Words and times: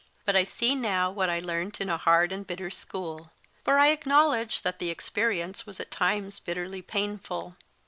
But 0.25 0.35
I 0.35 0.43
see 0.43 0.73
now 0.73 1.11
what 1.11 1.29
I 1.29 1.37
learnt 1.37 1.79
in 1.79 1.87
a 1.87 1.95
hard 1.97 2.31
and 2.31 2.47
bitter 2.47 2.71
school. 2.71 3.29
For 3.63 3.77
I 3.77 3.89
acknowledge 3.89 4.63
that 4.63 4.79
the 4.79 4.89
experience 4.89 5.67
was 5.67 5.79
at 5.79 5.91
times 5.91 6.39
bitterly 6.39 6.81
painful. 6.81 7.55